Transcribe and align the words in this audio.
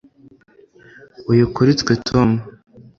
Uyu 1.31 1.45
kuri 1.55 1.71
twe 1.79 1.93
Tom 2.07 2.29